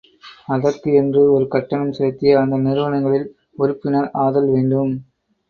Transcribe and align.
அதற்கு 0.47 0.89
என்று 0.93 1.21
ஒரு 1.31 1.45
கட்டணம் 1.47 1.91
செலுத்தி 1.91 2.31
அந்த 2.39 2.57
நிறுவனங்களில் 2.59 3.27
உறுப்பினர் 3.57 4.09
ஆதல் 4.23 4.51
வேண்டும். 4.51 4.93